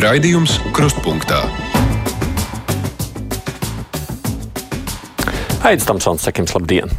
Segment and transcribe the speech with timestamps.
[0.00, 1.42] Raidījums Krustpunktā.
[5.60, 6.94] Aizsmeļamies, Tamsons, sakim, labdien!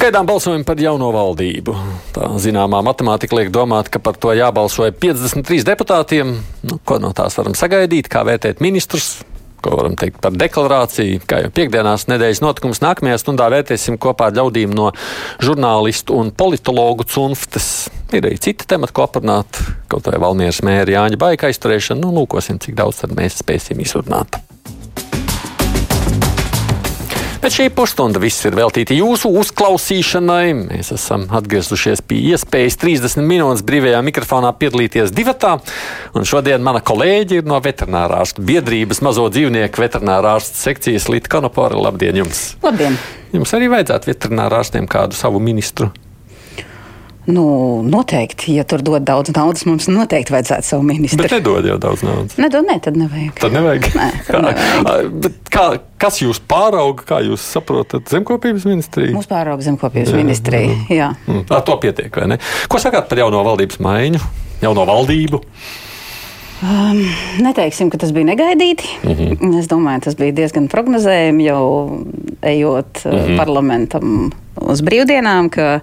[0.00, 1.76] Gaidām balsojumu par jauno valdību.
[2.16, 6.34] Tā zināmā matemātika liek domāt, ka par to jābalso 53 deputātiem.
[6.66, 9.20] Nu, ko no tās varam sagaidīt, kā vērtēt ministrus,
[9.62, 11.22] ko varam teikt par deklarāciju.
[11.28, 14.90] Kā jau piekdienās nedēļas notikums nākamajā stundā vērtēsim kopā ar ļaudīm no
[15.42, 17.72] žurnālistu un politologu cunftes.
[18.12, 19.60] Ir arī citi temati, ko aprunāt,
[19.92, 22.02] kaut vai Valmieras mēra Jāņa Baika aizturēšana.
[22.02, 24.42] Nu, lūkosim, cik daudz tad mēs spēsim izrunāt.
[27.42, 30.52] Bet šī pusstunda viss ir veltīta jūsu uzklausīšanai.
[30.60, 35.56] Mēs esam atgriezušies pie iespējas 30 minūtes brīvajā mikrofonā piedalīties divatā.
[36.14, 41.82] Un šodien mana kolēģi ir no veterinārārstu biedrības mazo dzīvnieku veterinārārstu sekcijas Līta Kanopora.
[41.88, 42.52] Labdien jums!
[42.62, 42.94] Labdien!
[43.34, 45.90] Jums arī vajadzētu veterinārārstiem kādu savu ministru.
[47.26, 47.44] Nu,
[47.86, 51.22] noteikti, ja tur dod daudz naudas, mums noteikti vajadzētu savu ministru.
[51.22, 52.34] Bet nedod jau daudz naudas.
[52.42, 53.36] Nedod, ne, tad nevajag.
[53.38, 53.86] Tad nevajag.
[53.94, 55.28] Nē, tad nevajag.
[55.54, 55.66] kā,
[56.02, 59.14] kas jūs pārauga, kā jūs saprotat zemkopības ministriju?
[59.14, 60.74] Mūsu pārauga zemkopības ministrija.
[60.90, 61.12] Jā.
[61.28, 62.40] Mm, ar to pietiek, vai ne?
[62.66, 64.26] Ko sakāt par jauno valdības maiņu,
[64.66, 65.42] jauno valdību?
[66.62, 67.00] Um,
[67.42, 68.86] neteiksim, ka tas bija negaidīti.
[69.02, 69.58] Mm -hmm.
[69.58, 71.64] Es domāju, tas bija diezgan prognozējami jau
[72.42, 73.36] ejot mm -hmm.
[73.36, 75.80] parlamentam uz brīvdienām, ka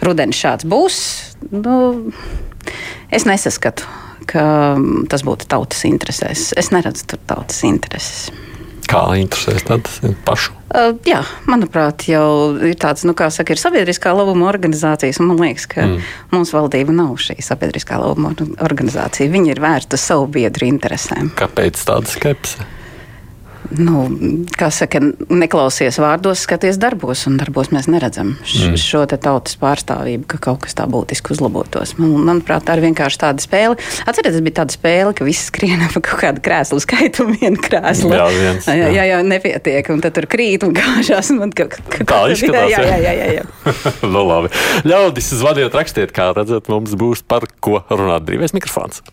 [0.00, 0.98] rudenis šāds būs.
[1.50, 2.12] Nu,
[3.10, 3.82] es nesaskatu,
[4.26, 4.76] ka
[5.08, 6.52] tas būtu tautas interesēs.
[6.56, 8.32] Es neredzu tur tautas intereses.
[8.88, 9.90] Kā interesēs tad
[10.24, 10.54] pašu?
[10.68, 15.68] Uh, jā, manuprāt, jau ir tāds, nu, kā saka, ir sabiedriskā labuma organizācijas, man liekas,
[15.68, 16.08] ka mm.
[16.32, 19.32] mūsu valdība nav šī sabiedriskā labuma organizācija.
[19.32, 21.32] Viņa ir vērsta savu biedru interesēm.
[21.40, 22.68] Kāpēc tāda skepse?
[23.76, 24.04] Nu,
[24.58, 28.78] kā saka, neklausies vārdos, skaties darbos, un darbos mēs neredzam š, mm.
[28.80, 31.96] šo tautas pārstāvību, ka kaut kas tā būtiski uzlabotos.
[32.00, 33.78] Man, manuprāt, tā ir vienkārši tāda spēle.
[34.08, 38.12] Atcerieties, bija tāda spēle, ka visi skrien pa kaut kādu krēslu skaitu un vienu krēslu.
[38.14, 38.78] Jā, viens, jā.
[38.78, 41.32] jā, jā, jā, nepietiek, un tad tur krīt un kāžās.
[41.34, 42.72] Un ka, ka, tā izskatās.
[42.72, 43.14] Jā, jā, jā.
[43.18, 43.74] jā, jā.
[44.14, 44.52] nu, labi.
[44.88, 49.04] Ļaudis, zvaniet, rakstiet, kā redzat, mums būs par ko runāt brīvais mikrofons.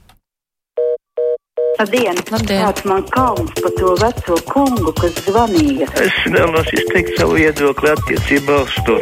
[1.76, 2.16] Labdien!
[2.32, 2.62] Labdien.
[2.64, 5.88] Kāds man kauns par to veco kungu, kas zvanīja?
[6.00, 8.96] Es vēlos izteikt savu viedokli attiecībā uz to.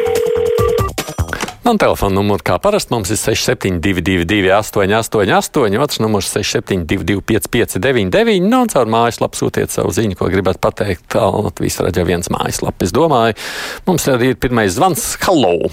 [1.64, 8.72] Man telefona numurs kā parasti mums ir 6722, 888, otrs numurs 672, 559, nu, un
[8.72, 11.14] caur mājaslapu sūtiet savu ziņu, ko gribat pateikt.
[11.14, 12.84] Latvijas raidījā viens mājaslapa.
[12.84, 13.38] Es domāju,
[13.86, 15.14] mums arī ir pirmais zvans.
[15.24, 15.70] Hello!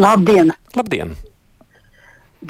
[0.00, 0.56] Labdien!
[0.74, 1.14] Labdien!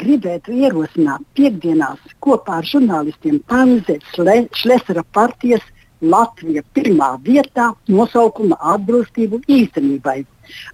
[0.00, 5.64] Gribētu ierosināt piekdienās kopā ar žurnālistiem panizēt Šlesera partijas
[6.02, 10.22] Latvija pirmā vietā nosaukuma atbilstību īstenībai.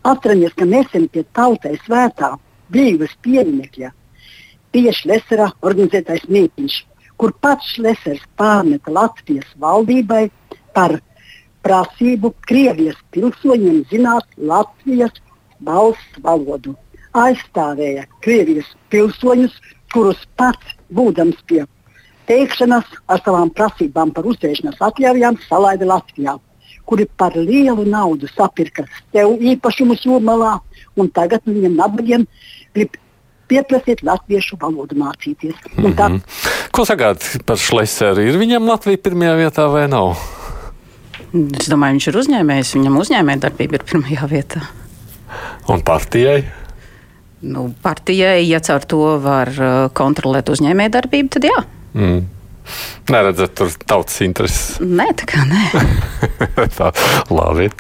[0.08, 2.30] Atceramies, ka nesen pie tautai svētā
[2.72, 3.92] brīvas pieminekļa
[4.72, 6.78] bija Šlesera organizētais mītīņš,
[7.20, 10.24] kur pats Šlesers pārmeta Latvijas valdībai
[10.72, 10.98] par
[11.66, 15.16] prasību Krievijas pilsoņiem zināt Latvijas
[15.60, 16.76] valsts valodu
[17.24, 19.56] aizstāvēja Krievijas pilsoņus,
[19.92, 21.64] kurus pats, būdams pie
[22.28, 26.36] teikšanas ar savām prasībām par uzturēšanās atļaujām, salaida Latvijā,
[26.88, 30.58] kuri par lielu naudu sapirka sev īpašumus jūrmalā,
[31.00, 32.26] un tagad viņiem nabagiem
[32.76, 32.96] grib
[33.48, 35.56] pieprasīt latviešu valodu mācīties.
[35.76, 36.20] Mm -hmm.
[36.72, 38.20] Ko sagāt par Šleseru?
[38.20, 40.16] Ir viņam Latvija pirmajā vietā vai nav?
[41.60, 42.74] Es domāju, viņš ir uzņēmējs.
[42.76, 44.60] Viņam uzņēmējdarbība ir pirmajā vietā.
[45.68, 46.44] Un partijai?
[47.40, 51.60] Nu, partijai, ja caur to var uh, kontrolēt uzņēmējdarbību, tad jā.
[51.94, 52.24] Mm.
[53.08, 54.76] Neredzat tur tautas intereses.
[54.84, 55.64] Nē, tā kā nē.
[56.78, 56.90] tā,
[57.32, 57.70] labi.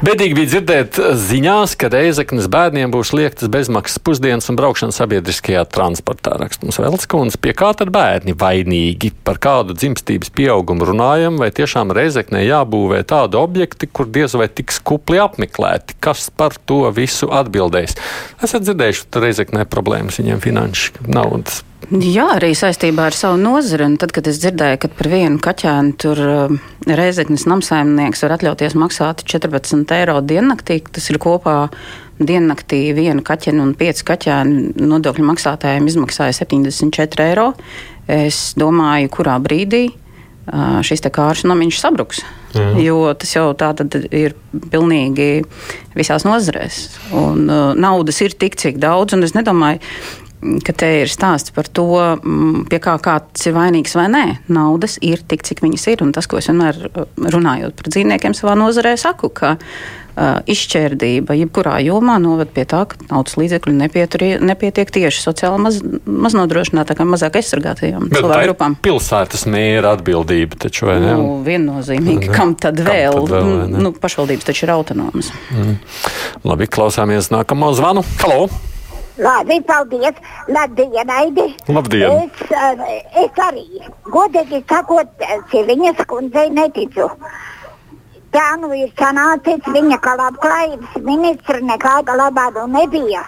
[0.00, 6.36] Bēdīgi bija dzirdēt ziņās, ka Reizeknas bērniem būs liektas bezmaksas pusdienas un braukšana sabiedriskajā transportā.
[6.40, 9.12] Rakst mums Velskundze, pie kā tad bērni vainīgi?
[9.26, 14.80] Par kādu dzimstības pieaugumu runājam, vai tiešām Reizeknē jābūvē tādi objekti, kur diez vai tiks
[14.80, 15.98] kupli apmeklēti?
[16.00, 17.98] Kas par to visu atbildēs?
[18.40, 23.86] Esat dzirdējuši, ka Reizeknē problēmas viņiem finanšu naudas Jā, arī saistībā ar savu nozari.
[23.88, 26.52] Un tad, kad es dzirdēju, ka par vienu kaķēnu tur uh,
[26.86, 31.56] Reizeknas namsaimnieks var atļauties maksāt 14 eiro diennaktī, tas ir kopā
[32.20, 37.48] diennaktī viena kaķena un pieci kaķēni nodokļu maksātājiem izmaksāja 74 eiro.
[38.10, 42.22] Es domāju, kurā brīdī uh, šis kārš namiņš sabruks.
[42.54, 42.80] Mhm.
[42.82, 43.70] Jo tas jau tā
[44.10, 44.34] ir
[44.72, 45.44] pilnīgi
[45.94, 46.82] visās nozarēs.
[47.14, 49.80] Un, uh, naudas ir tik, cik daudz, un es nedomāju,
[50.40, 54.24] ka te ir stāsts par to, mm, pie kā kāds ir vainīgs vai nē.
[54.48, 56.04] Naudas ir tik, cik viņas ir.
[56.06, 61.36] Un tas, ko es vienmēr uh, runājot par dzīvniekiem savā nozarē, saku, ka uh, izšķērdība
[61.42, 65.78] jebkurā jomā noved pie tā, ka naudas līdzekļu nepietur- nepietiek tieši sociāli maz,
[66.08, 68.78] maznodrošinātākām, mazāk aizsargātajām cilvēku grupām.
[68.80, 71.14] pilsētas mēra atbildība, taču vai ne?
[71.20, 73.20] Nu, viennozīmīgi, kam tad Kam vēl?
[73.20, 75.32] tad vēl, nu, pašvaldības taču ir autonomas.
[76.48, 78.04] Labi, klausāmies nākamo zvanu.
[78.24, 78.48] Halo!
[79.18, 80.14] Labi, paldies.
[80.48, 81.56] Labdien, Aidi.
[81.68, 82.10] Labdien.
[82.10, 83.66] Es, eh, es arī,
[84.04, 85.08] godīgi sakot,
[85.50, 87.10] Siliņas kundzei neticu.
[88.30, 93.24] Tā nu ir sanācis viņa kā labklājības ministra nekāda labāda nebija.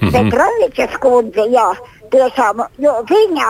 [0.00, 0.30] Mm -hmm.
[0.30, 1.68] Petrovičs kundze, jā,
[2.10, 3.48] tiešām, jo viņa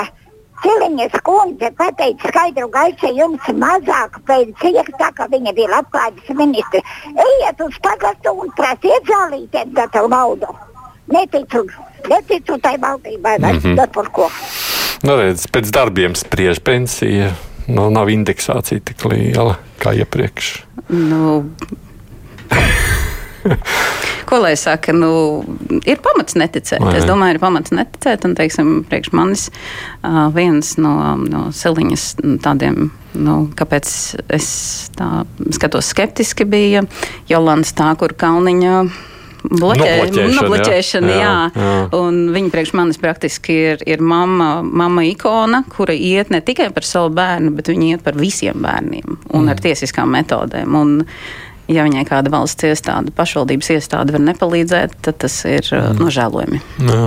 [0.63, 6.81] Siliņas kundze pateica skaidru gaišu jums mazāk pensija, tā kā viņa bija labklājības ministra.
[7.27, 10.47] Ejiet uz pagastu un prasiet zālītēm gatavu naudu.
[11.11, 11.67] Neticu,
[12.09, 13.59] neticu tai valdībai, mm.
[13.59, 13.87] -hmm.
[13.95, 14.31] par ko.
[15.03, 17.33] Nu, redz, pēc darbiem spriež pensija.
[17.67, 20.65] Nu, nav indeksācija tik liela kā iepriekš.
[20.89, 21.45] Nu,
[24.29, 25.43] Ko lai saka, nu,
[25.89, 26.81] ir pamats neticēt.
[26.81, 28.25] Vai Es domāju, ir pamats neticēt.
[28.29, 32.07] Un, teiksim, priekš manis uh, viens no, no siliņas
[32.45, 33.93] tādiem, nu, kāpēc
[34.33, 34.49] es
[34.97, 36.85] tā skatos skeptiski, bija
[37.31, 38.77] Jolanda Stākura Kalniņa.
[39.43, 41.19] Bloķē, Nobloķēšana, jā.
[41.19, 41.35] jā.
[41.57, 41.87] Jā, jā.
[41.99, 46.87] Un viņa priekš manis praktiski ir, ir mamma, mamma ikona, kura iet ne tikai par
[46.87, 49.51] savu bērnu, bet viņa iet par visiem bērniem un Mm.
[49.51, 50.75] ar tiesiskām metodēm.
[50.79, 51.05] Un,
[51.73, 55.99] ja viņai kāda valsts iestāde, pašvaldības iestāde var nepalīdzēt, tad tas ir mm.
[55.99, 56.63] nožēlojami.
[56.87, 57.07] Jā.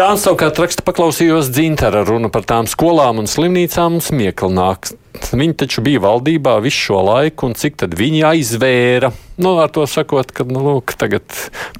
[0.00, 4.94] Jā, un savukārt raksta paklausījos dzintara runa par tām skolām un slimnīcām un smiekli nāk.
[5.28, 9.10] Viņi taču bija valdībā visu šo laiku, un cik tad viņi aizvēra.
[9.44, 11.26] Nu, ar to sakot, ka nu, lūk, tagad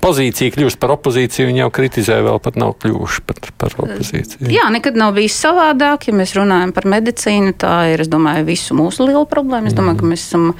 [0.05, 4.51] pozīcija kļūst par opozīciju, viņi jau kritizē, vēl pat nav kļuvuši par, par opozīciju.
[4.53, 6.11] Jā, nekad nav bijis savādāk.
[6.11, 9.73] Ja mēs runājam par medicīnu, tā ir, es domāju, visu mūsu liela problēma.
[9.73, 10.51] Es domāju, ka mēs esam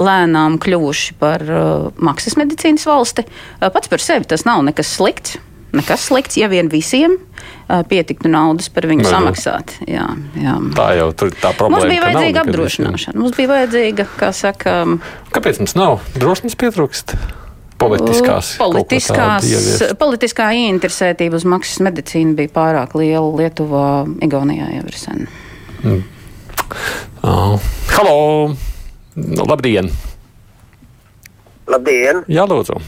[0.00, 3.26] lēnām kļuvuši par uh, maksas medicīnas valsti.
[3.58, 5.36] Uh, pats par sevi tas nav nekas slikts.
[5.76, 7.18] Nekas slikts, ja vien visiem
[7.90, 9.14] pietiktu naudas par viņu Vai ne?
[9.16, 9.72] samaksāt.
[9.90, 10.06] Jā,
[10.38, 10.54] jā.
[10.76, 11.82] Tā jau tur tā problēma.
[11.82, 13.18] Mums bija vajadzīga apdrošināšana.
[13.20, 14.76] Mums bija vajadzīga, kā saka.
[15.34, 17.16] Kāpēc mums nav drošības pietrūkst?
[17.76, 19.44] Politiskās, Politiskās,
[20.00, 25.26] politiskā ieinteresētība uz maksas medicīnu bija pārāk liela Lietuvā, Igaunijā jau ir sen.
[27.20, 27.60] Oh.
[27.92, 28.16] Halo!
[29.16, 29.90] Labdien!
[31.68, 32.24] Labdien!
[32.32, 32.80] Jā, lūdzu!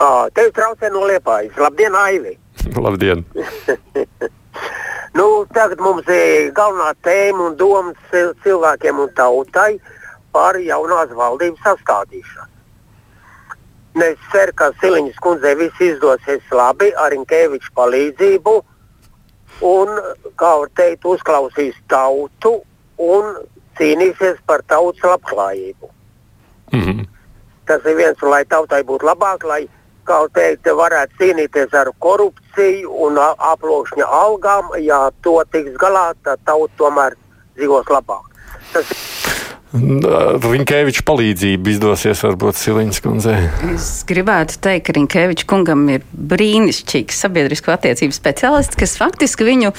[0.00, 1.56] Ā, Tev traucē no liepājas.
[1.56, 2.38] Labdien, Aivi!
[2.86, 3.24] Labdien!
[5.18, 9.80] Nu, tagad mums ir galvenā tēma un domas cil- cilvēkiem un tautai
[10.32, 12.52] par jaunās valdības sastādīšanu.
[14.04, 18.54] Es ceru, ka Siliņas kundzei viss izdosies labi ar Inkeviča palīdzību
[19.66, 19.88] un,
[20.38, 22.60] kā var teikt, uzklausīs tautu
[22.98, 23.32] un
[23.80, 25.90] cīnīsies par tautas labklājību.
[26.72, 27.06] Mm -hmm.
[27.68, 29.60] Tas ir viens, lai tautai būtu labāk, lai,
[30.08, 34.72] kā teikt, varētu cīnīties ar korupciju un aploksņa algām.
[34.80, 37.18] Ja to tiks galā, tad tauta tomēr
[37.58, 38.24] dzīvos labāk.
[38.72, 38.94] Tas
[39.68, 43.36] Rinkēviča palīdzība izdosies varbūt Siliņas kundzei.
[43.74, 49.74] Es gribētu teikt, ka Rinkevičs kungam ir brīnišķīgs sabiedrisko attiecību speciālists, kas faktiski viņu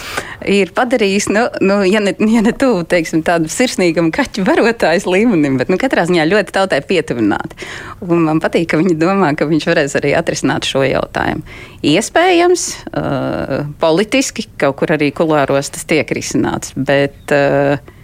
[0.46, 5.58] ir padarījis, nu, nu ja ne, ja ne tuvu, teiksim, tādu sirsnīgam kaķu varotājas līmenim,
[5.58, 7.58] bet, nu, katrā ziņā ļoti tautai pietuvināti.
[8.06, 11.42] Un man patīk, ka viņi domā, ka viņš varēs arī atrisināt šo jautājumu.
[11.90, 17.24] Iespējams, uh, politiski kaut kur arī kulāros tas tiek risināts, bet.
[17.34, 17.98] Uh,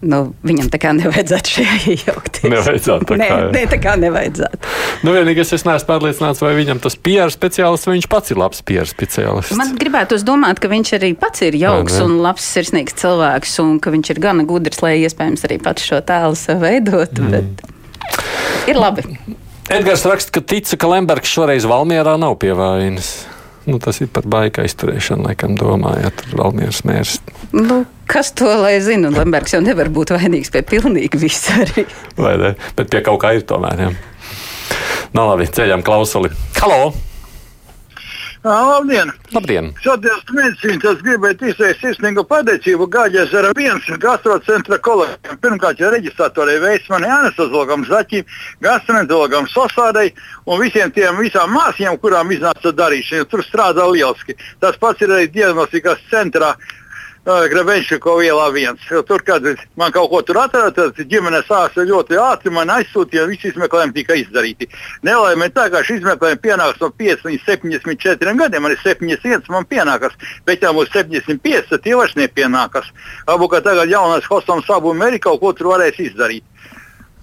[0.00, 2.46] Nu, viņam tā kā nevajadzētu šajā iejaukties.
[2.48, 4.70] Nevajadzētu tā Nē, kā, nē, tā kā nevajadzētu.
[5.04, 8.64] Nu, vienīgais, es neesmu pārliecināts, vai viņam tas PR speciālists, vai viņš pats ir labs
[8.64, 9.58] PR speciālists.
[9.60, 12.06] Man gribētu domāt, ka viņš arī pats ir jauks ne?
[12.06, 16.00] un labs, sirsnīgs cilvēks, un ka viņš ir gana gudrs, lai iespējams arī pats šo
[16.08, 17.26] tēlu sev veidotu.
[17.26, 17.52] Mm.
[18.72, 19.04] Ir labi.
[19.70, 23.12] Edgars raksta, ka tica, ka Lembergs šoreiz Valmierā nav pie vainas.
[23.68, 27.20] Nu, tas ir par baika izturēšanu, laikam, domājot, tur Valmieras mērs.
[27.52, 29.10] Nu, kas to lai zina?
[29.10, 31.86] Un Lembergs jau nevar būt vainīgs pie pilnīgi visa arī.
[32.18, 32.54] Vai ne?
[32.78, 33.86] Bet pie kaut kā ir tomēr.
[33.86, 33.92] Jā.
[35.10, 36.30] Nu, labi, ceļām klausuli.
[36.60, 36.92] Halo!
[38.40, 39.10] Labdien!
[39.34, 39.66] Labdien!
[39.84, 45.40] Šodienas medicīnas es gribēju izteikt sirsnīgu pateicību Gāģes ar viens gastrocentra kolēģiem.
[45.42, 48.24] Pirmkārt, jau reģistratorai Veismanai, anesozologam Zaķim,
[48.64, 50.06] gastroenterologam Sosādai
[50.46, 53.28] un visiem tiem visām māsīm, kurām iznāca darīšana.
[53.28, 54.38] Tur strādā lieliski.
[54.62, 56.54] Tas pats ir arī diagnostikas centrā.
[57.52, 58.82] Grabenšiko ielā viens.
[59.06, 59.44] Tur, kad
[59.80, 63.96] man kaut ko tur atrada, tad ģimenes ārsts ļoti ātri man aizsūtīja, un visi izmeklējumi
[63.96, 64.68] tika izdarīti.
[65.06, 69.68] Nelaimē tā, ka šis izmeklējums pienāks no 5 līdz 74 gadiem, man ir 71, man
[69.70, 70.16] pienākas,
[70.48, 72.92] bet ja mums 75, tad tie vairs nepienākas.
[73.28, 76.46] Varbūt, ka tagad jaunais Hosams Sabu Meri kaut ko tur varēs izdarīt.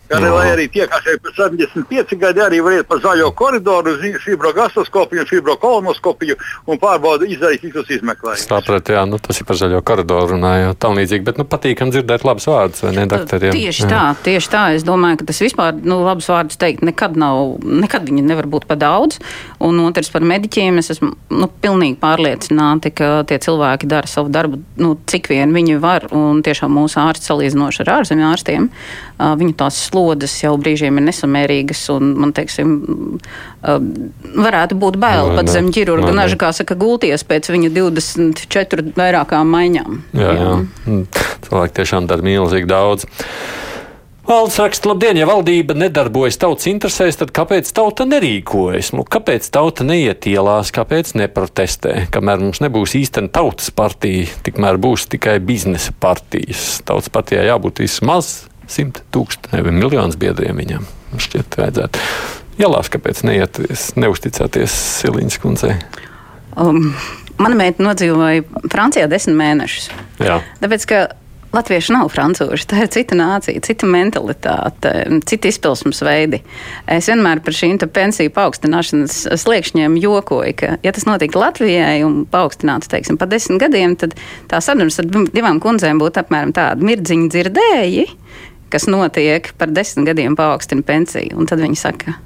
[0.08, 4.22] Arī, lai arī tie, kas ir 75 gadi, arī var iet pa zaļo koridoru, uz
[4.24, 6.38] fibrogastoskopiju, fibrokolonoskopiju
[6.72, 8.46] un pārbauda izdarīt visus izmeklējumus.
[8.48, 12.24] Sapratu, jā, nu, tas ir par zaļo koridoru runājot tam līdzīgi, bet nu, patīkam dzirdēt
[12.28, 13.56] labus vārdus, vai ne, doktoriem?
[13.56, 13.90] Tieši Jā.
[13.92, 14.64] tā, tieši tā.
[14.78, 18.68] Es domāju, ka tas vispār, nu, labs vārds teikt, nekad nav, nekad viņi nevar būt
[18.70, 19.20] par daudz.
[19.64, 24.62] Un otrs par mediķiem, es esmu, nu, pilnīgi pārliecināta, ka tie cilvēki dara savu darbu,
[24.82, 26.08] nu, cik vien viņi var.
[26.16, 28.70] Un tiešām mūsu ārsti salīdzinoši ar ārzemju ārstiem,
[29.18, 32.74] viņu tās slodzes jau brīžiem ir nesamērīgas un, man teiksim,
[33.62, 33.78] ā,
[34.38, 40.02] varētu būt bail pat zem ķirurga naža, kā saka, gulties pēc viņa 24 vairākām maiņām.
[40.18, 40.52] Jā, jā.
[40.86, 41.06] Mm,
[41.48, 43.08] Cilvēki tiešām dara milzīgi daudz.
[44.28, 48.90] Valdes raksta, labdien, ja valdība nedarbojas tautas interesēs, tad kāpēc tauta nerīkojas?
[48.92, 51.94] Nu, kāpēc tauta neiet ielās, kāpēc neprotestē?
[52.12, 56.82] Kamēr mums nebūs īstena tautas partija, tikmēr būs tikai biznesa partijas.
[56.84, 58.34] Tautas partijai jābūt vismaz
[58.72, 60.88] simt tūkstoši vai miljonus biedriem viņam.
[61.18, 62.02] Šķiet, vajadzētu.
[62.58, 65.78] Ielās, kāpēc neieties, neusticēties Siliņas kundzei?
[66.58, 66.90] Um,
[67.38, 69.92] mana meita nodzīvoja Francijā desmit mēnešus.
[70.26, 70.42] Jā.
[70.64, 71.06] Tāpēc, ka
[71.56, 74.92] Latvieši nav francūži, tā ir cita nācija, cita mentalitāte,
[75.30, 76.42] cita izpelsmes veidi.
[76.92, 82.92] Es vienmēr par šīm pensiju paaugstināšanas sliekšņiem jokoju, ka, ja tas notiktu Latvijai un paaugstinātu,
[82.92, 84.18] teiksim, pa desmit gadiem, tad
[84.52, 88.08] tā sarunas ar divām kundzēm būtu apmēram tāda mirdziņa dzirdēji,
[88.74, 91.38] kas notiek par desmit gadiem paaugstina pensiju.
[91.40, 92.18] Un tad viņi saka,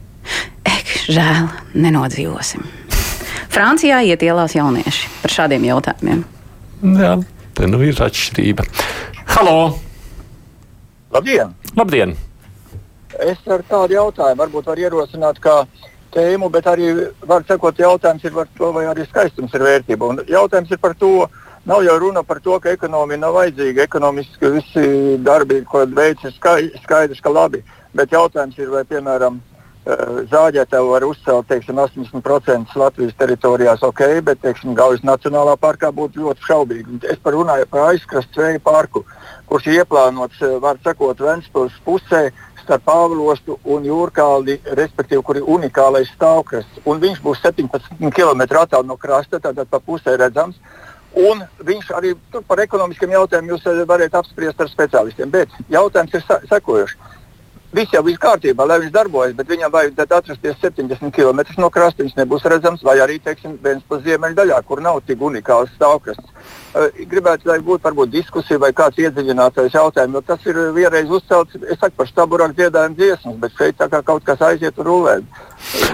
[0.68, 2.66] ek, žēl, nenodzīvosim.
[3.52, 6.26] Francijā iet ielās jaunieši par šādiem jautājumiem.
[6.98, 7.16] Jā,
[7.58, 8.66] te nu ir atšķirība.
[9.36, 9.58] Halo!
[11.12, 11.52] Labdien!
[11.76, 12.16] Labdien!
[13.20, 15.66] Es ar tādu jautājumu varbūt varu ierosināt kā
[16.16, 16.94] tēmu, bet arī
[17.28, 20.10] var sekot jautājums ir par to, vai arī skaistums ir vērtība.
[20.14, 21.28] Un jautājums ir par to,
[21.66, 23.86] nav jau runa par to, ka ekonomija nav vajadzīga.
[23.86, 24.84] Ekonomiski visi
[25.24, 27.64] darbi, ko veids, ir skai- skaidrs, ka labi.
[27.94, 29.40] Bet jautājums ir, vai piemēram
[29.86, 36.22] eh, Zāģētā var uzcelt teiksim, 80% Latvijas teritorijās, ok, bet teiksim, Gaujas Nacionālā parkā būtu
[36.22, 37.02] ļoti šaubīgi.
[37.10, 39.04] Es par runāju par aizkrastu vēju parku,
[39.50, 42.30] kurš ir ieplānots, eh, var sakot, Ventspils pusē
[42.64, 46.82] starp Pāvilostu un Jūrkāli, respektīvi, kur ir unikālais stāvkrasts.
[46.86, 50.56] Un viņš būs 17 km attālu no krasta, tātad pa pusē redzams.
[51.20, 55.32] Un viņš arī tur par ekonomiskiem jautājumiem jūs varat apspriest ar speciālistiem.
[55.34, 56.96] Bet jautājums ir sekojošs.
[57.72, 62.04] Viss jau ir kārtībā, lai viņš darbojas, bet viņam vajag atrasties 70 km no krasta.
[62.04, 65.72] Viņš nebūs redzams, vai arī, teiksim, viens pa ziemeļdaļā, kur nav tik unikāls.
[65.82, 71.56] Uh, gribētu, lai būtu varbūt diskusija vai kāds iedziļinātais jautājums, jo tas ir vienreiz uzcelts,
[71.64, 75.16] es saku par štaburāku dziedājumu dziesmas, bet šeit tā kā kaut kas aiziet un rulē.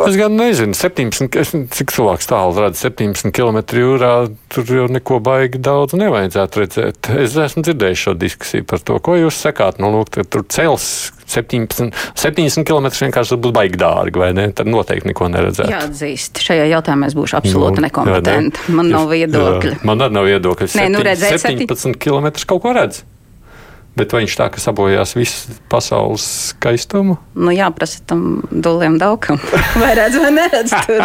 [0.05, 4.13] Es gan nezinu, 17, es, cik cilvēks tālu redz 17 km jūrā.
[4.53, 7.11] Tur jau neko baigi daudz nevajadzētu redzēt.
[7.25, 9.81] Es esmu dzirdējis šo diskusiju par to, ko jūs sakāt.
[9.81, 10.87] Nu, lūk, tur cels
[11.27, 14.47] 17, 70 km vienkārši būs baigi dārgi, vai ne?
[14.55, 15.71] Tad noteikti neko neredzētu.
[15.73, 18.63] Jāatzīst, šajā jautājumā es būšu absolūti Nu, nekompetenta.
[18.69, 18.77] ne?
[18.79, 19.75] Man nav viedokļa.
[19.75, 20.71] Jā, man arī nav viedokļa.
[20.79, 23.03] Nē, nu, redzēt, 17 km kaut ko redz.
[23.97, 27.15] Bet vai viņš tā, ka sabojās visu pasaules skaistumu?
[27.33, 29.39] Nu, jāprasa tam dūliem daugam.
[29.81, 31.01] Vai redz, vai neredz tur?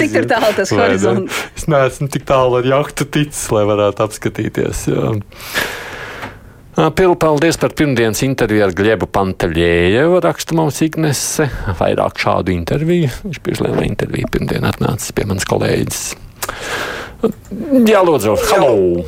[0.00, 1.44] Cik tur tālu tas horizonts?
[1.54, 4.82] Es neesmu tik tālu ar jahtu ticis, lai varētu apskatīties.
[4.90, 5.12] Jā.
[6.72, 10.22] Pilu paldies par pirmdienas interviju ar Gliebu Panteļēju.
[10.24, 11.50] Raksta mums Ignese.
[11.76, 13.10] Vairāk šādu interviju.
[13.26, 16.04] Viņš bija liela intervija pirmdien atnācis pie manas kolēģis.
[17.92, 19.04] Jā, lūdzu, halo!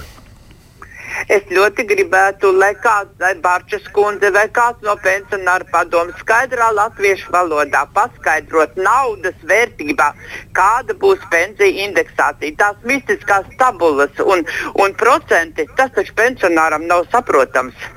[1.29, 7.33] Es ļoti gribētu, lai kāds, vai Bārčas kundze, vai kāds no pensionāru padomu skaidrā latviešu
[7.35, 10.11] valodā paskaidrot naudas vērtībā,
[10.57, 12.59] kāda būs pensija indeksācija.
[12.59, 14.45] Tās mistiskās tabulas un,
[14.75, 17.89] un procenti, tas taču pensionāram nav saprotams.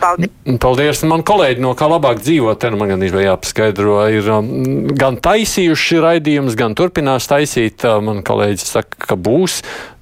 [0.00, 0.30] Paldies!
[0.60, 1.02] Paldies.
[1.08, 4.50] Man kolēģi no kā labāk dzīvot, te nu man gan ir jāpaskaidro, ir um,
[4.96, 7.84] gan taisījuši raidījumus, gan turpinās taisīt.
[7.84, 9.60] Uh, man kolēģis saka, ka būs.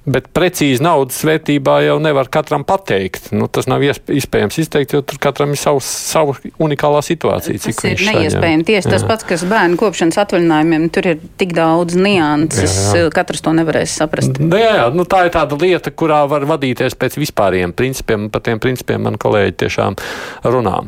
[0.09, 3.29] Bet precīzi naudas vērtībā jau nevar katram pateikt.
[3.35, 7.61] Nu, tas nav iesp iespējams izteikt, jo tur katram ir savs, sava unikālā situācija.
[7.65, 8.65] Tas ir neiespējami.
[8.67, 12.77] Tieši tas pats, kas bērnu kopšanas atvaļinājumiem, tur ir tik daudz nianses.
[12.93, 13.11] Jā, jā.
[13.13, 14.41] Katrs to nevarēs saprast.
[14.41, 18.29] Nu, jā, jā, nu, tā ir tāda lieta, kurā var vadīties pēc vispāriem principiem.
[18.33, 19.99] Par tiem principiem man kolēģi tiešām
[20.47, 20.79] runā.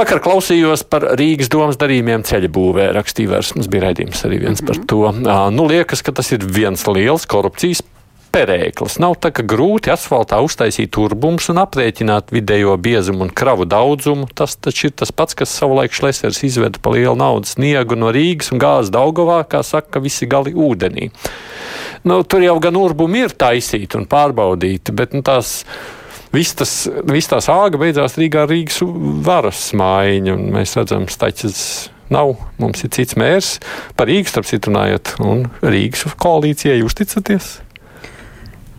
[0.00, 2.86] Vakar klausījos par Rīgas domas darījumiem ceļa būvē.
[2.96, 4.86] Rakstīja vairs, mums bija raidījums arī viens mm -hmm.
[4.86, 5.00] par to.
[5.28, 7.82] Ā, Nu, liekas, ka tas ir viens liels korupcijas
[8.32, 8.96] perēklis.
[9.02, 14.30] Nav tā, ka grūti asfaltā uztaisīt turbumus un aprēķināt vidējo biezumu un kravu daudzumu.
[14.34, 18.52] Tas taču ir tas pats, kas savulaik Šlesers izveda pa lielu naudas sniegu no Rīgas
[18.54, 21.10] un gāzes Daugovā, kā saka, visi gali ūdenī.
[22.04, 25.66] Nu, tur jau gan urbumi ir taisīti un pārbaudīti, bet nu, tās
[26.34, 26.74] viss tas,
[27.10, 28.82] viss tā sāga beidzās Rīgā Rīgas
[29.26, 31.62] varas maiņu, un mēs redzam, staķis
[32.10, 32.34] nav.
[32.60, 33.56] Mums ir cits mērs
[33.98, 37.56] par Rīgas, starp citu, runājot, un Rīgas koalīcijai jūs ticaties?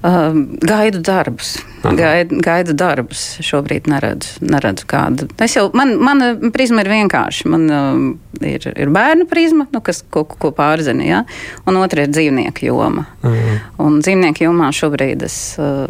[0.01, 0.33] Uh,
[0.65, 1.59] gaidu darbus.
[1.83, 3.35] Gaidu, gaidu darbus.
[3.45, 5.27] Šobrīd neredzu, neredzu kādu.
[5.37, 7.49] Es jau, man, mana prizma ir vienkārša.
[7.53, 7.99] Man uh,
[8.41, 11.21] ir, ir bērnu prizma, nu, kas ko, ko pārzina, ja?
[11.69, 13.05] un otra ir dzīvnieku joma.
[13.21, 13.61] Mhm.
[13.85, 15.85] Un dzīvnieku jomā šobrīd es uh,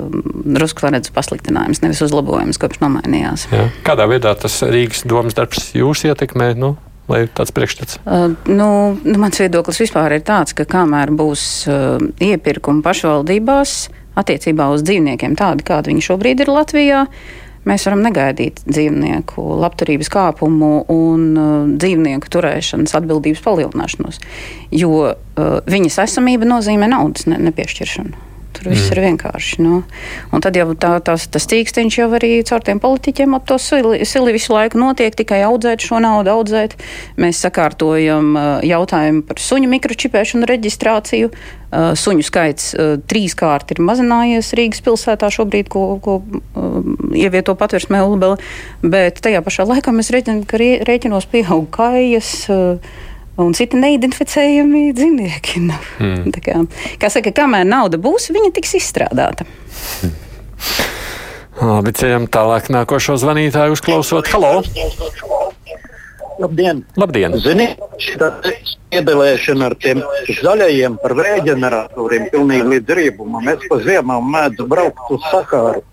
[0.59, 3.47] drusku redzu pasliktinājumus, nevis uzlabojumus, kopš nomainījās.
[3.55, 3.69] Jā.
[3.87, 6.51] Kādā veidā tas Rīgas domas darbs jūs ietekmē?
[6.59, 6.75] Nu?
[7.09, 7.97] Lai ir tāds priekšstats?
[8.03, 8.67] Uh, nu,
[9.03, 14.83] nu, mans viedoklis vispār ir tāds, ka kamēr būs uh, iepirkumi pašvaldībās, uh, attiecībā uz
[14.87, 17.05] dzīvniekiem tādi, kādi viņi šobrīd ir Latvijā.
[17.67, 24.17] Mēs varam negaidīt dzīvnieku labturības kāpumu un uh, dzīvnieku turēšanas atbildības palielināšanos,
[24.73, 28.30] jo uh, viņas esamība nozīmē naudas ne, nepiešķiršanu.
[28.51, 28.93] Tur viss mm.
[28.93, 29.61] ir vienkārši.
[29.63, 29.81] Nu.
[30.35, 34.01] Un tad jau tā, tās, tas tīksteņš jau arī caur tiem politiķiem ap to sili,
[34.07, 36.75] sili visu laiku notiek, tikai audzēt šo naudu, audzēt.
[37.21, 41.31] Mēs sakārtojam uh, jautājumu par suņu mikročipēšanu reģistrāciju.
[41.71, 46.17] Uh, suņu skaits uh, trīskārt ir mazinājies Rīgas pilsētā šobrīd, ko, ko
[47.15, 48.35] ievieto patversmē Ulbele,
[48.83, 52.49] bet tajā pašā laikā mēs rēķinām, ka rēķinos pieaug kājas
[53.43, 55.63] un citi neidentificējami dzīvnieki.
[56.01, 56.31] Mm.
[56.45, 56.59] Kā,
[57.01, 59.47] kā saka, kamēr nauda būs, viņa tiks izstrādāta.
[60.05, 60.17] Mm.
[61.61, 64.29] Labi, ceļam tālāk nākošo zvanītāju uzklausot.
[64.33, 64.63] Halo!
[66.41, 66.79] Labdien!
[66.97, 67.35] Labdien.
[67.37, 67.67] Zini,
[68.01, 68.17] šī
[68.91, 70.01] iebilēšana ar tiem
[70.41, 73.47] zaļajiem par vējģeneratoriem pilnīgi līdz riebumam.
[73.53, 75.83] Es pa ziemām mēdzu braukt uz Sakāru,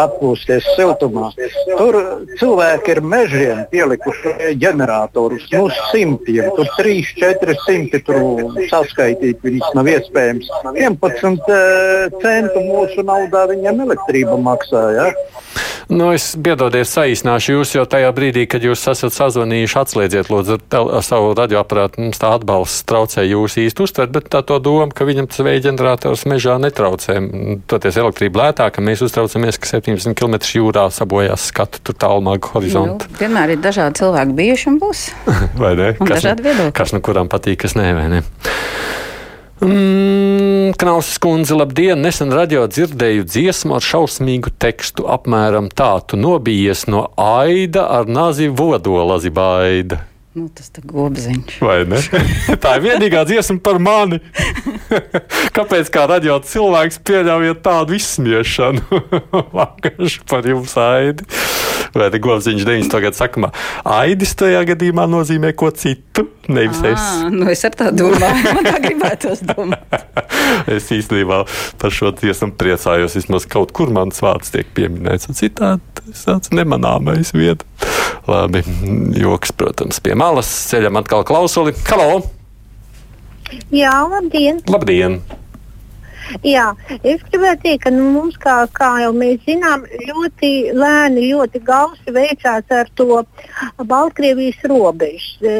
[0.00, 1.30] atpūsties siltumā.
[1.68, 1.98] Tur
[2.40, 8.22] cilvēki ir mežiem pielikuši ģeneratorus, nu simtiem, tur 3, 4 simti tur
[8.70, 10.48] saskaitīt viņus nav iespējams.
[10.72, 14.84] 11 eh, centu mūsu naudā viņam elektrība maksā.
[14.96, 15.10] Ja?
[15.88, 20.58] Nu, es biedodies, saīsināšu jūs, jo tajā brīdī, kad jūs esat sazvanījuši, atslēdziet lūdzu
[21.00, 22.02] savu radioaparātu.
[22.04, 25.64] Mums tā atbalsts traucē jūs īsti uztvert, bet tā to doma, ka viņam tas vēja
[25.68, 27.18] ģenerators mežā netraucē.
[27.70, 33.08] Toties elektrība lētāka, mēs uztraucamies, ka 70 km jūrā sabojās skatu tur tālmāku horizontu.
[33.08, 35.08] Nu, vienmēr ir dažādi cilvēki bijuši un būs.
[35.62, 35.90] vai ne?
[35.96, 36.76] Un kas, dažādi viedokļi.
[36.76, 38.22] Kas nu kuram patīk, kas nē, vai ne?
[39.58, 41.98] Mm, Knausas kundze, labdien!
[41.98, 45.08] Nesen radio dzirdēju dziesmu ar šausmīgu tekstu.
[45.10, 50.04] Apmēram tā, tu nobijies no aida ar nazi vodolazi baida.
[50.36, 51.54] Nu, tas ir gobziņš.
[51.64, 52.00] Vai ne?
[52.62, 54.20] Tā ir vienīgā dziesma par mani.
[55.56, 59.00] Kāpēc kā radio cilvēks pieļaujat tādu izsmiešanu?
[59.56, 61.24] Vakaļš par jums aidi.
[61.96, 63.00] Vai te gobziņš 90.
[63.04, 63.50] gadu sakamā?
[63.98, 67.06] Aidis tajā gadījumā nozīmē ko citu, nevis à, es.
[67.32, 69.96] Nu es ar tā domāju, man tā gribētos domāt.
[70.76, 71.42] es īstenībā
[71.80, 76.52] par šo dziesmu priecājos, vismaz kaut kur mans vārds tiek pieminēts, un citādi tas tāds
[76.54, 77.64] nemanāmais vieta.
[78.28, 78.62] Labi,
[79.16, 81.76] joks, protams, pie malas ceļam atkal klausuli.
[81.88, 82.22] Halo!
[83.72, 84.60] Jā, labdien!
[84.68, 85.22] Labdien!
[86.44, 86.66] Jā,
[87.00, 92.14] es gribētu teikt, ka nu, mums, kā, kā jau mēs zinām, ļoti lēni, ļoti gausi
[92.14, 93.22] veicās ar to
[93.80, 95.54] Baltkrievijas robežas e,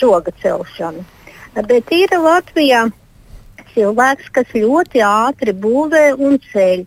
[0.00, 1.04] žoga celšanu.
[1.56, 2.84] Bet ir Latvijā
[3.76, 6.84] cilvēks, kas ļoti ātri būvē un ceļ.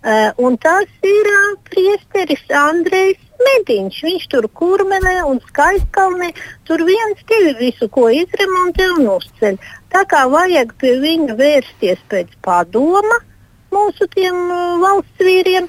[0.00, 1.28] Uh, un tas ir
[1.68, 4.02] priesteris Andrejs Mediņš.
[4.06, 6.30] Viņš tur kurmenē un skaistkalnē.
[6.68, 9.58] Tur viens divi visu, ko izremontē un uzceļ.
[9.90, 13.18] Tā kā vajag pie viņa vērsties pēc padoma
[13.74, 15.68] mūsu tiem uh, valsts vīriem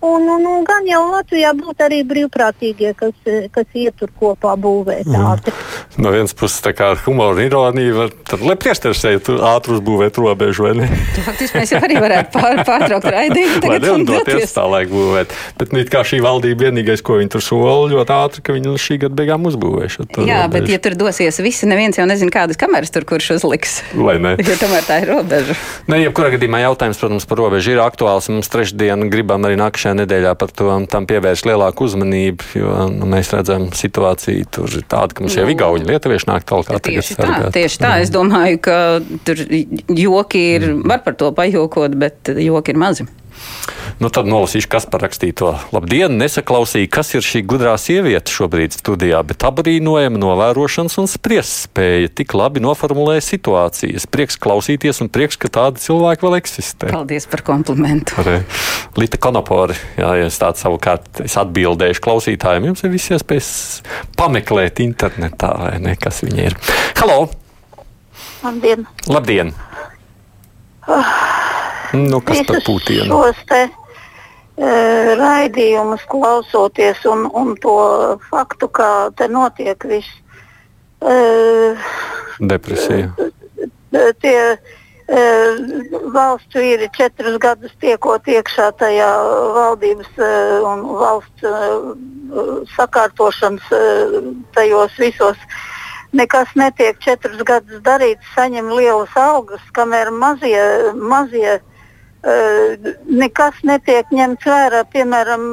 [0.00, 3.16] Un, un, un gan jau Latvijā būtu arī brīvprātīgie, kas,
[3.50, 5.24] kas iet tur kopā būvēt mm.
[5.26, 5.50] ātri.
[5.50, 6.04] Mm.
[6.04, 10.20] No vienas puses, tā kā ar humoru un ironiju, tad lai priesteris šeit ātri uzbūvēt
[10.22, 10.86] robežu, vai ne?
[11.26, 13.72] Faktiski mēs jau arī varētu pār, pārtraukt raidījumu.
[13.72, 15.34] Lai nedoties tālāk būvēt.
[15.58, 19.00] Bet nu, kā šī valdība vienīgais, ko viņi tur sola, ļoti ātri, ka viņi šī
[19.02, 19.98] gada beigām uzbūvēs.
[19.98, 20.54] Jā, robežu.
[20.54, 23.80] bet ja tur dosies visi, neviens jau nezina, kādas kameras tur kurš uzliks.
[23.98, 24.36] Vai ne?
[24.48, 25.58] Jo tomēr tā ir robeža.
[25.90, 28.30] Ne, jebkurā gadījumā jautājums, protams, par robežu ir aktuāls.
[28.32, 33.06] Mums trešdien gribam arī nākšana pagājušajā nedēļā par to tam pievērst lielāku uzmanību, jo nu,
[33.08, 36.80] mēs redzam, situācija tur ir tāda, ka mums jau nu, igauņi, lietuvieši nāk tālāk.
[36.82, 37.52] Tieši tā, sargāt.
[37.54, 37.94] tieši tā.
[38.02, 39.36] Es domāju, ka tur
[39.88, 43.08] joki ir, var par to pajokot, bet joki ir mazi.
[43.98, 45.48] Nu, tad nolasīšu, kas parakstīja to.
[45.74, 52.36] Labdien, nesaklausīju, kas ir šī gudrā sieviete šobrīd studijā, bet apbrīnojama novērošanas un spriestspēja tik
[52.38, 54.06] labi noformulēja situācijas.
[54.10, 56.92] Prieks klausīties un prieks, ka tādi cilvēki vēl eksistē.
[56.94, 58.20] Paldies par komplimentu.
[58.22, 58.38] Arī
[59.00, 63.50] Lita Konopori, jā, ja es tādu savukārt es atbildēšu klausītājiem, jums ir visi iespējas
[64.18, 66.58] pameklēt internetā, vai ne, kas viņi ir.
[67.00, 67.24] Halo!
[68.44, 68.86] Labdien!
[69.10, 69.52] Labdien.
[70.88, 71.37] Oh.
[71.92, 73.08] Nu, kas par Putinu?
[73.08, 73.68] Šos te
[74.58, 77.76] raidījumus klausoties un, un to
[78.30, 80.10] faktu, ka te notiek viss.
[82.38, 83.12] Depresija.
[84.20, 84.40] Tie
[86.12, 89.08] valsts vīri četrus gadus tiekot iekšā tajā
[89.56, 90.20] valdības
[90.68, 93.72] un valsts sakārtošanas
[94.58, 95.40] tajos visos.
[96.12, 100.60] Nekas netiek četrus gadus darīts, saņem lielas algas, kamēr mazie,
[100.96, 101.77] mazie uh,
[102.22, 104.84] nekas netiek ņemts vērā.
[104.92, 105.52] Piemēram,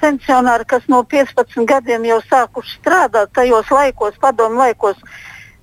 [0.00, 4.96] pensionāri, kas no 15 gadiem jau sākuši strādāt tajos laikos, padomu laikos,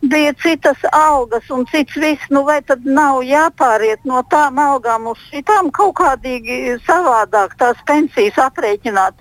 [0.01, 2.29] bija citas algas un cits viss.
[2.29, 8.37] Nu, vai tad nav jāpāriet no tām algām uz šitām kaut kādīgi savādāk tās pensijas
[8.37, 9.13] aprēķināt?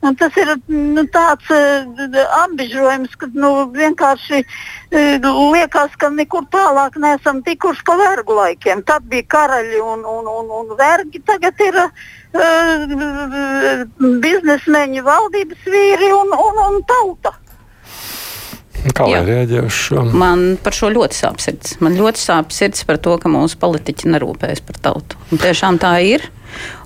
[0.00, 1.84] Un tas ir nu, tāds uh,
[2.40, 8.80] apbežojums, ka nu, vienkārši uh, liekas, ka nekur tālāk neesam tikuši pa vergu laikiem.
[8.88, 11.92] Tad bija karaļi un, un, un, un vergi, tagad ir uh,
[14.24, 17.36] biznesmeņi, valdības vīri un, un, un tauta.
[18.96, 20.02] Kā lai reaģē uz šo?
[20.16, 21.76] Man par šo ļoti sāp sirds.
[21.84, 25.20] Man ļoti sāp sirds par to, ka mūsu politiķi nerūpējas par tautu.
[25.28, 26.24] Un tiešām tā ir.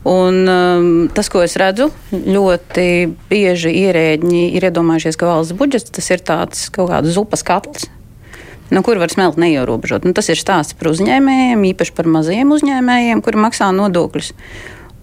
[0.05, 2.87] Un, um, tas, ko es redzu, ļoti
[3.31, 7.89] bieži ierēģi ir iedomājušies, ka valsts budžets tas ir tāds kaut kāds zupas katls.
[8.73, 10.07] No kur var smelt neierobežot?
[10.07, 14.33] Nu, tas ir stāsts par uzņēmējiem, īpaši par maziem uzņēmējiem, kuri maksā nodokļus.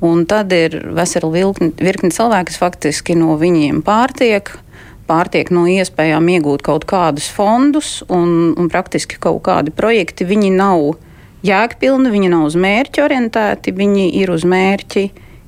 [0.02, 4.50] Un tad ir vesela virkni, virkni cilvēki, kas faktiski no viņiem pārtiek.
[5.06, 10.26] Pārtiek no iespējām iegūt kaut kādus fondus un, un praktiski kaut kādi projekti.
[10.26, 10.96] Viņi nav
[11.46, 15.06] jēgpilni, viņi nav uz mērķi orientēti, viņi ir uz mērķi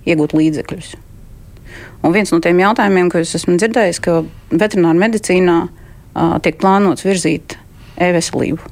[0.09, 0.93] iegūt līdzekļus.
[2.03, 7.05] Un viens no tiem jautājumiem, ko es esmu dzirdējis, ka veterināra medicīnā uh, tiek plānots
[7.07, 7.55] virzīt
[8.01, 8.71] e-veselību.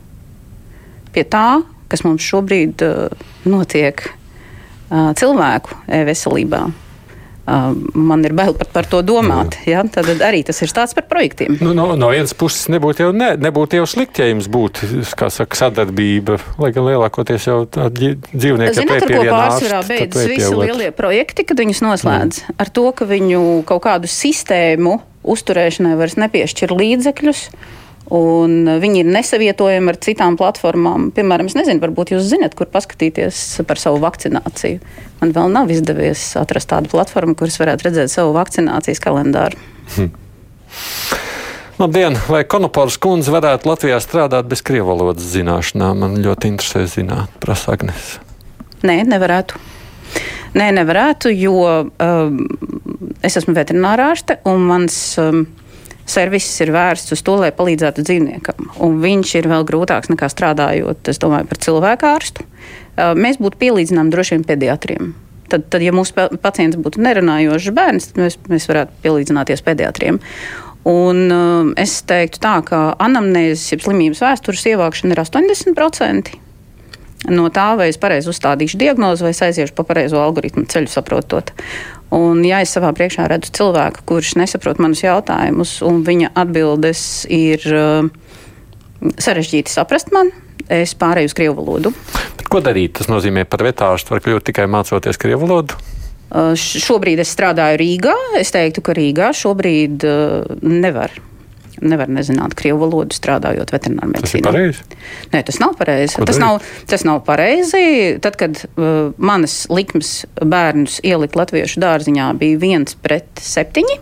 [1.15, 6.65] Pie tā, kas mums šobrīd uh, notiek uh, cilvēku e-veselībā,
[7.45, 9.57] man ir bail par, par to domāt.
[9.67, 9.81] Ja?
[9.89, 11.57] Tad arī tas ir stāsts par projektiem.
[11.61, 15.57] Nu, no, no vienas puses, nebūtu jau, ne, nebūtu jau slikti, ja jums būtu saka,
[15.57, 21.59] sadarbība, lai gan lielākoties jau dzīvnieki Zināt, ar ko pārsvarā beidzas visi lielie projekti, kad
[21.61, 22.57] viņus noslēdz mm.
[22.61, 27.45] ar to, ka viņu kaut kādu sistēmu uzturēšanai vairs nepiešķir līdzekļus.
[28.11, 31.09] Un viņi ir nesavietojami ar citām platformām.
[31.15, 34.81] Piemēram, es nezinu, varbūt jūs zinat, kur paskatīties par savu vakcināciju.
[35.21, 39.61] Man vēl nav izdevies atrast tādu platformu, kuras varētu redzēt savu vakcinācijas kalendāru.
[39.95, 40.11] Hm.
[41.79, 42.19] Labdien!
[42.27, 46.03] Vai Konopārs kundze varētu Latvijā strādāt bez krievu valodas zināšanām?
[46.03, 48.17] Man ļoti interesē zināt, prasa Agnes.
[48.83, 49.63] Nē, nevarētu.
[50.59, 52.37] Nē, nevarētu, jo um,
[53.23, 54.99] es esmu veterinārārste un mans.
[55.21, 55.45] Um,
[56.11, 58.71] Servis ir vērsts uz to, lai palīdzētu dzīvniekam.
[58.83, 62.47] Un viņš ir vēl grūtāks nekā strādājot, es domāju, par cilvēku ārstu.
[62.97, 65.13] Mēs būtu pielīdzināmi droši vien pediatriem.
[65.51, 70.19] Tad, tad, ja mūsu pacients būtu nerunājošs bērns, tad mēs, mēs varētu pielīdzināties pediatriem.
[70.87, 76.31] Un, um, es teiktu, tā, ka anamnēzes, jeb slimības vēstures ievākšana ir 80%
[77.29, 81.53] no tā, vai es pareizi uzstādīšu diagnozi, vai es aiziešu pa pareizo algoritmu ceļu saprotot.
[82.11, 87.63] Un, ja es savā priekšā redzu cilvēku, kurš nesaprot manus jautājumus, un viņa atbildes ir
[87.71, 88.09] uh,
[89.21, 90.33] sarežģīti saprast man,
[90.71, 91.93] es pārēju uz krievu valodu.
[92.39, 92.97] Bet ko darīt?
[92.99, 95.79] Tas nozīmē, par vetārstu var kļūt tikai mācoties krievu valodu.
[96.31, 98.15] Uh, šobrīd es strādāju Rīgā.
[98.39, 101.15] Es teiktu, ka Rīgā šobrīd uh, nevar
[101.81, 104.53] nevar nezināt krievu valodu strādājot veterinārā medicīnā.
[104.53, 104.81] Tas?
[105.33, 106.21] Nē, tas nav pareizi.
[106.27, 107.83] Tas nav, tas nav pareizi.
[108.23, 113.99] Tad, kad uh, manas likmes bērnus ielikt latviešu dārziņā, bija viens pret septiņi.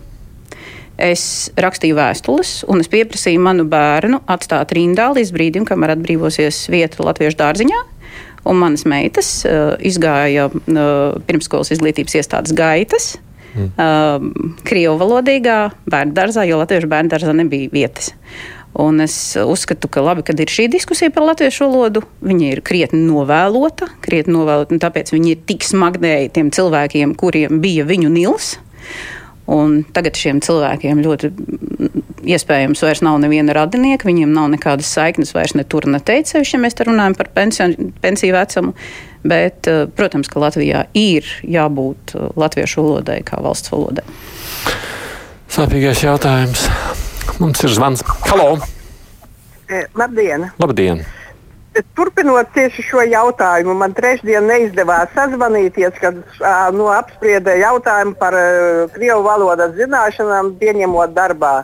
[1.00, 1.22] Es
[1.56, 7.38] rakstīju vēstules, un es pieprasīju manu bērnu atstāt rindā līdz brīdim, kamēr atbrīvosies vieta Latviešu
[7.40, 7.80] dārziņā.
[8.50, 13.14] Un manas meitas uh, izgāja uh, pirmskolas izglītības iestādes gaitas,
[13.54, 13.68] mm.
[13.74, 15.58] uh, krievu valodīgā
[15.90, 18.14] bērnu dārzā, jo latviešu bērnu dārzā nebija vietas.
[18.80, 22.04] Un es uzskatu, ka labi, ka ir šī diskusija par latviešu valodu.
[22.22, 27.58] Viņa ir krietni novēlota, krietni novēlota, un tāpēc viņi ir tik smagnēji tiem cilvēkiem, kuriem
[27.64, 28.54] bija viņu nils.
[28.58, 29.19] Un
[29.96, 31.30] tagad šiem cilvēkiem ļoti
[32.30, 36.56] iespējams vairs nav neviena radinieka, viņiem nav nekādas saiknes vairs ne tur, ne teikt, sevišķi,
[36.56, 38.74] ja mēs te runājam par pensiju, pensiju vecumu.
[39.20, 44.06] Bet, eh, protams, ka Latvijā ir jābūt eh, latviešu valodai kā valsts valodai.
[45.50, 46.68] Sāpīgais jautājums.
[47.40, 48.04] Mums ir zvans.
[48.30, 48.54] Halo!
[49.68, 50.50] E, labdien!
[50.62, 51.04] Labdien!
[51.96, 56.16] Turpinot tieši šo jautājumu, man trešdien neizdevās sazvanīties, kad
[56.76, 61.60] nu, apspriedēja jautājumu par uh, krievu valodas zināšanām, pieņemot darbā.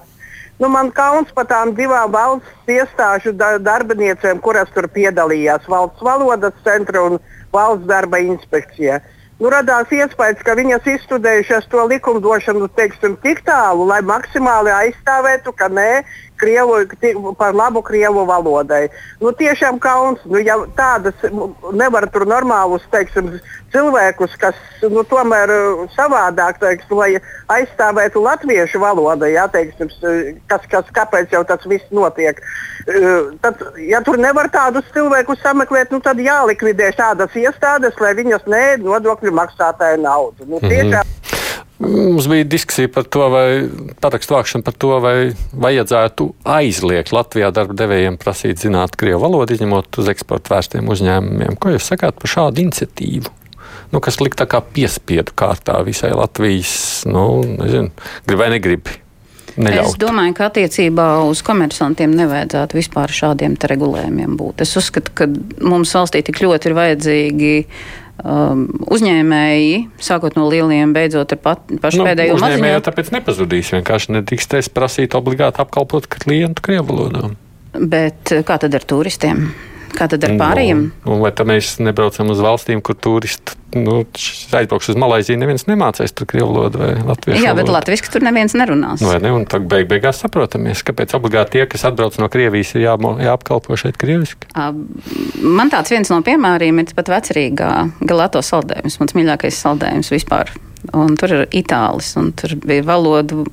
[0.61, 7.03] Nu, man kauns par tām divām valsts iestāžu darbiniecēm, kuras tur piedalījās- valsts valodas centra
[7.11, 7.21] un
[7.53, 9.01] valsts darba inspekcija.
[9.41, 15.69] nu, radās iespējas, ka viņas izstudējušas to likumdošanu teiksim, tik tālu, lai maksimāli aizstāvētu, ka
[15.69, 16.05] nē,
[16.37, 16.83] Krievu,
[17.39, 18.87] par labu krievu valodai.
[19.23, 21.17] Nu, tiešām kauns, nu, ja tādas
[21.73, 23.31] nevar tur normālus teiksim,
[23.73, 25.53] cilvēkus, kas nu, tomēr
[25.97, 27.11] savādāk, teiksim, lai
[27.53, 29.91] aizstāvētu latviešu valodu, ja, teiksim,
[30.51, 32.41] kas, kas, kāpēc jau tas viss notiek.
[33.43, 38.65] Tad, ja tur nevar tādus cilvēkus sameklēt, nu, tad jālikvidē šādas iestādes, lai viņas nē
[38.85, 40.47] nodokļu maksātāju naudu.
[40.47, 41.26] Nu, tiešām, mm -hmm.
[41.79, 43.69] Mums bija diskusija par to, vai
[44.01, 45.17] parakstu vākšana par to, vai
[45.53, 51.59] vajadzētu aizliegt Latvijā darba devējiem prasīt zināt krievu valodu, izņemot uz eksportu vērstiem uzņēmumiem.
[51.61, 53.33] Ko jūs sakāt par šādu iniciatīvu?
[53.93, 57.27] Nu, kas likt tā kā piespiedu kārtā visai Latvijas, nu,
[57.59, 57.93] nezinu,
[58.27, 59.03] grib vai negribi.
[59.57, 59.95] Neļaut.
[59.95, 64.65] Es domāju, ka attiecībā uz komersantiem nevajadzētu vispār šādiem regulējumiem būt.
[64.65, 65.29] Es uzskatu, ka
[65.65, 67.79] mums valstī tik ļoti ir vajadzīgi uh,
[68.23, 72.53] um, uzņēmēji, sākot no lieliem, beidzot ar pat, pašu nu, pēdējo maziņu.
[72.53, 77.31] Uzņēmēji jau tāpēc nepazudīs, vienkārši nedrīkstēs prasīt obligāti apkalpot klientu krievu valodā.
[77.77, 79.49] Bet kā tad ar turistiem?
[79.97, 80.83] Kā tad ar pārējiem?
[81.05, 83.99] Nu, nu, vai tad mēs nebraucam uz valstīm, kur turisti nu,
[84.57, 88.57] aizbrauks uz Malaiziju, neviens nemācīs tur krievu valodu vai latviešu Jā, bet latviešu tur neviens
[88.59, 89.03] nerunās.
[89.05, 89.33] Nu, ne?
[89.37, 93.79] Un tad beig beigās saprotamies, kāpēc obligāti tie, kas atbrauc no Krievijas, ir jā, jāapkalpo
[93.81, 94.51] šeit krieviski.
[95.43, 97.73] Man tāds viens no piemēriem ir pat vecerīgā
[98.07, 100.55] galato saldējums, mans mīļākais saldējums vispār
[100.95, 103.45] un tur ir itālis, un tur bija valodu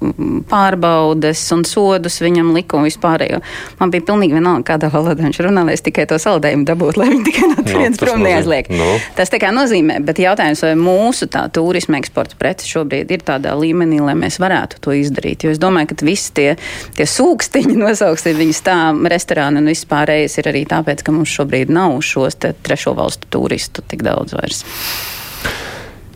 [0.50, 3.40] pārbaudes un sodus viņam lika un vispārējo.
[3.80, 7.10] Man bija pilnīgi vienalga, kādā valodā viņš runā, lai es tikai to saldējumu dabūtu, lai
[7.14, 8.70] viņi tikai no nu, turienes no, prom neaizliek.
[8.74, 8.90] No.
[8.94, 9.00] Nu.
[9.18, 13.56] Tas tā kā nozīmē, bet jautājums, vai mūsu tā turisma eksporta prece šobrīd ir tādā
[13.58, 15.46] līmenī, lai mēs varētu to izdarīt.
[15.46, 16.50] Jo es domāju, ka visi tie,
[16.98, 18.78] tie sūkstiņi nosauksim viņas tā,
[19.16, 23.86] restorāni un viss pārējais ir arī tāpēc, ka mums šobrīd nav šos trešo valstu turistu
[23.90, 24.64] tik daudz vairs.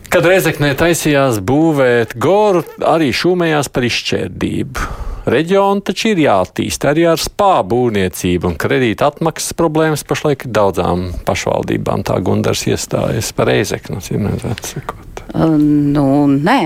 [0.08, 5.07] Kad Reizeknē taisījās būvēt goru, arī šūmējās par izšķērdību.
[5.28, 11.02] Reģionu taču ir jāattīst arī ar spā būvniecību, un kredīta atmaksas problēmas pašlaik ir daudzām
[11.28, 12.04] pašvaldībām.
[12.08, 15.22] Tā Gundars iestājas par Reizeknu, cīmēzētu sakot.
[15.34, 16.62] Uh, nu, nē,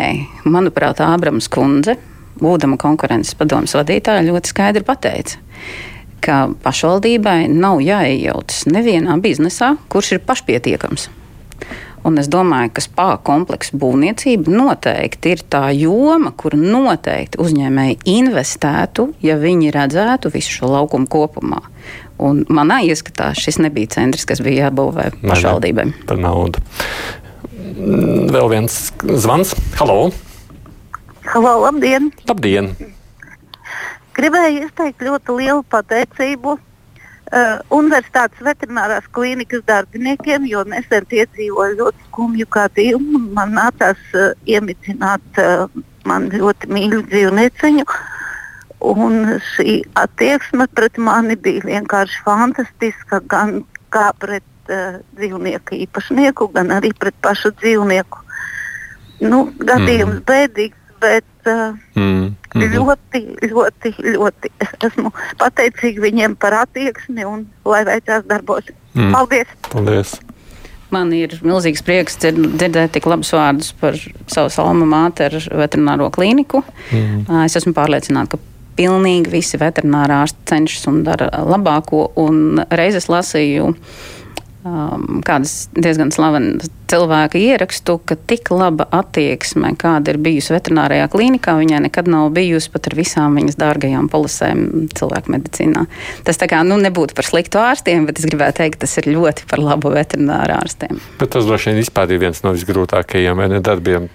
[0.47, 1.97] manuprāt, Ābrams kundze,
[2.39, 5.41] būdama konkurences padomas vadītāja, ļoti skaidri pateica,
[6.23, 11.09] ka pašvaldībai nav jāiejaucas nevienā biznesā, kurš ir pašpietiekams.
[12.03, 19.13] Un es domāju, ka spāņu kompleksu būvniecība noteikti ir tā joma, kur noteikti uzņēmēji investētu,
[19.23, 21.61] ja viņi redzētu visu šo laukumu kopumā.
[22.23, 25.87] Un manā ieskatā šis nebija centrs, kas bija jābūvē pašvaldībai.
[26.11, 26.63] Par naudu.
[28.33, 29.55] Vēl viens zvans.
[29.79, 30.11] Halo!
[31.31, 32.11] Halo, labdien!
[32.27, 32.75] Labdien!
[34.19, 36.59] Gribēju izteikt ļoti lielu pateicību
[37.33, 43.23] uh, universitātes veterinārās klīnikas darbiniekiem, jo nesen piedzīvoju ļoti skumju gadījumu.
[43.37, 45.67] Man nācās uh, iemitināt uh,
[46.09, 47.87] man ļoti mīļu dzīvnieciņu.
[48.93, 53.23] Un šī attieksme pret mani bija vienkārši fantastiska.
[53.31, 53.63] Gan
[53.95, 58.23] kā pret uh, dzīvnieku īpašnieku, gan arī pret pašu dzīvnieku.
[59.23, 60.25] Nu, gadījums mm.
[60.27, 62.35] bēdīgs, bet uh, mm.
[62.55, 62.75] Mm -hmm.
[62.77, 63.21] Ļoti,
[63.53, 68.69] ļoti, ļoti es esmu pateicīga viņiem par attieksmi un lai veicās darbos.
[68.95, 69.13] Mm.
[69.13, 69.49] Paldies!
[69.73, 70.21] Paldies.
[70.93, 76.61] Man ir milzīgs prieks dzirdēt tik labus vārdus par savu alma māteru veterināro klīniku.
[76.93, 77.45] Mm.
[77.47, 78.39] Es esmu pārliecināta, ka
[78.77, 82.11] pilnīgi visi veterinārā ārsti cenšas un dara labāko.
[82.21, 83.75] Un reizes lasīju
[84.65, 91.55] um, kādas diezgan slavenas cilvēka ierakstu, ka tik laba attieksme, kāda ir bijusi veterinārajā klīnikā,
[91.61, 95.87] viņai nekad nav bijusi pat ar visām viņas dārgajām polisēm cilvēku medicīnā.
[96.27, 99.49] Tas tā kā nu, nebūtu par sliktu ārstiem, bet es gribētu teikt, tas ir ļoti
[99.49, 101.01] par labu veterināru ārstiem.
[101.21, 104.11] Bet tas droši vien vispār ir viens no visgrūtākajiem darbiem,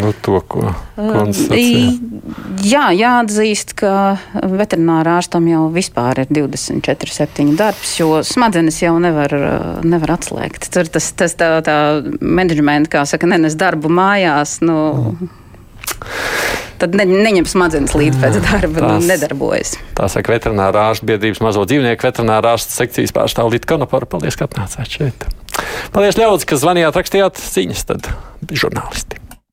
[0.00, 1.92] nu, to, ko konstatēja.
[2.64, 3.92] Jā, jāatzīst, ka
[4.32, 9.34] veterinārā ārstam jau vispār ir 24-7 darbs, jo smadzenes jau nevar,
[9.92, 10.70] nevar atslēgt.
[10.74, 11.76] Tur tas, tas tā, tā
[12.20, 14.58] menedžmenta, kā saka, nenes darbu mājās.
[14.64, 14.78] Nu,
[15.14, 15.30] mm.
[16.82, 19.76] Tad ne, neņem smadzenes līdzi pēc darba, nu, tās, nedarbojas.
[19.98, 24.08] Tā saka veterinārā ārsta biedrības mazo dzīvnieku veterinārā ārsta sekcijas pārstāvja Līta Konopara.
[24.10, 25.28] Paldies, ka atnācāt šeit.
[25.94, 28.10] Paldies, ļaudis, ka zvanījāt, rakstījāt ziņas, tad
[28.50, 29.22] žurnālisti.